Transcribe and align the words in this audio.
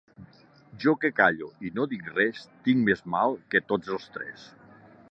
Jo 0.85 0.93
que 1.03 1.11
callo 1.19 1.49
i 1.69 1.73
no 1.75 1.85
dic 1.93 2.09
res, 2.17 2.43
tinc 2.69 2.85
més 2.89 3.05
mal 3.19 3.39
que 3.53 3.63
tots 3.73 3.97
els 3.99 4.11
tres. 4.19 4.53